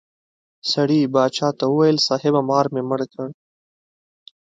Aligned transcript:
سړي 0.71 0.99
باچا 1.13 1.49
ته 1.57 1.65
وویل 1.69 1.97
صاحبه 2.07 2.41
مار 2.49 2.65
مې 2.73 2.81
مړ 2.89 2.99
کړ. 3.13 3.27